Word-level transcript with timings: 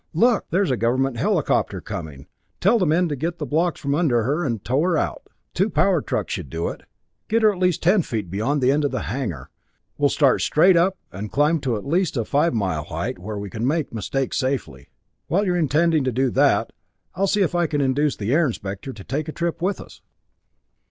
"Look, 0.15 0.45
there's 0.49 0.71
a 0.71 0.77
government 0.77 1.17
helicopter 1.17 1.79
coming. 1.79 2.25
Tell 2.59 2.79
the 2.79 2.87
men 2.87 3.07
to 3.09 3.15
get 3.15 3.37
the 3.37 3.45
blocks 3.45 3.79
from 3.79 3.93
under 3.93 4.23
her 4.23 4.43
and 4.43 4.65
tow 4.65 4.81
her 4.81 4.97
out. 4.97 5.27
Two 5.53 5.69
power 5.69 6.01
trucks 6.01 6.33
should 6.33 6.49
do 6.49 6.69
it. 6.69 6.81
Get 7.27 7.43
her 7.43 7.53
at 7.53 7.59
least 7.59 7.83
ten 7.83 8.01
feet 8.01 8.31
beyond 8.31 8.61
the 8.63 8.71
end 8.71 8.83
of 8.83 8.89
the 8.89 9.01
hangar. 9.01 9.51
We'll 9.99 10.09
start 10.09 10.41
straight 10.41 10.75
up, 10.75 10.97
and 11.11 11.31
climb 11.31 11.59
to 11.59 11.77
at 11.77 11.85
least 11.85 12.17
a 12.17 12.25
five 12.25 12.51
mile 12.55 12.85
height, 12.85 13.19
where 13.19 13.37
we 13.37 13.51
can 13.51 13.67
make 13.67 13.93
mistakes 13.93 14.39
safely. 14.39 14.87
While 15.27 15.45
you're 15.45 15.61
tending 15.67 16.03
to 16.05 16.31
that, 16.31 16.73
I'll 17.13 17.27
see 17.27 17.43
if 17.43 17.53
I 17.53 17.67
can 17.67 17.79
induce 17.79 18.15
the 18.17 18.33
Air 18.33 18.47
Inspector 18.47 18.91
to 18.91 19.03
take 19.03 19.27
a 19.27 19.31
trip 19.31 19.61
with 19.61 19.79
us." 19.79 20.01